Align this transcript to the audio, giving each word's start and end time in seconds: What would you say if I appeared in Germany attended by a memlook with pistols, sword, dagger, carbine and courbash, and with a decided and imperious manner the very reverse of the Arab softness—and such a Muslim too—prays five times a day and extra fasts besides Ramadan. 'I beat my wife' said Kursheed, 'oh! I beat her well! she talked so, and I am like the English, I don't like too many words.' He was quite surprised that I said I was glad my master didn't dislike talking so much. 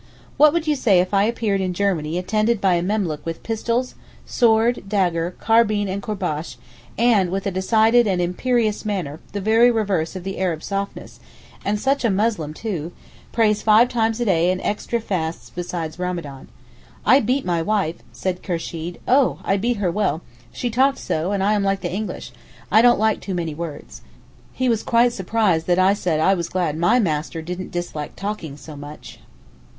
What 0.35 0.51
would 0.51 0.65
you 0.65 0.75
say 0.75 0.99
if 0.99 1.13
I 1.13 1.25
appeared 1.25 1.61
in 1.61 1.75
Germany 1.75 2.17
attended 2.17 2.59
by 2.59 2.73
a 2.73 2.81
memlook 2.81 3.23
with 3.23 3.43
pistols, 3.43 3.93
sword, 4.25 4.85
dagger, 4.89 5.35
carbine 5.39 5.87
and 5.87 6.01
courbash, 6.01 6.57
and 6.97 7.29
with 7.29 7.45
a 7.45 7.51
decided 7.51 8.07
and 8.07 8.19
imperious 8.19 8.83
manner 8.83 9.19
the 9.33 9.39
very 9.39 9.69
reverse 9.69 10.15
of 10.15 10.23
the 10.23 10.39
Arab 10.39 10.63
softness—and 10.63 11.79
such 11.79 12.03
a 12.03 12.09
Muslim 12.09 12.51
too—prays 12.51 13.61
five 13.61 13.89
times 13.89 14.19
a 14.19 14.25
day 14.25 14.49
and 14.49 14.59
extra 14.63 14.99
fasts 14.99 15.51
besides 15.51 15.99
Ramadan. 15.99 16.47
'I 17.05 17.19
beat 17.19 17.45
my 17.45 17.61
wife' 17.61 18.01
said 18.11 18.41
Kursheed, 18.41 18.99
'oh! 19.07 19.37
I 19.43 19.55
beat 19.55 19.77
her 19.77 19.91
well! 19.91 20.23
she 20.51 20.71
talked 20.71 20.97
so, 20.97 21.31
and 21.31 21.43
I 21.43 21.53
am 21.53 21.61
like 21.61 21.81
the 21.81 21.93
English, 21.93 22.31
I 22.71 22.81
don't 22.81 22.97
like 22.99 23.21
too 23.21 23.35
many 23.35 23.53
words.' 23.53 24.01
He 24.51 24.67
was 24.67 24.81
quite 24.81 25.13
surprised 25.13 25.67
that 25.67 25.77
I 25.77 25.93
said 25.93 26.19
I 26.19 26.33
was 26.33 26.49
glad 26.49 26.75
my 26.75 26.99
master 26.99 27.43
didn't 27.43 27.69
dislike 27.69 28.15
talking 28.15 28.57
so 28.57 28.75
much. 28.75 29.19